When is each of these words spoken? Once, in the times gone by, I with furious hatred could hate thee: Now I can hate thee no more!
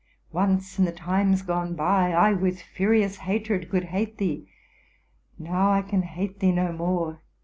Once, 0.31 0.79
in 0.79 0.85
the 0.85 0.91
times 0.91 1.43
gone 1.43 1.75
by, 1.75 2.11
I 2.11 2.33
with 2.33 2.59
furious 2.59 3.17
hatred 3.17 3.69
could 3.69 3.83
hate 3.83 4.17
thee: 4.17 4.49
Now 5.37 5.71
I 5.71 5.83
can 5.83 6.01
hate 6.01 6.39
thee 6.39 6.51
no 6.51 6.71
more! 6.71 7.21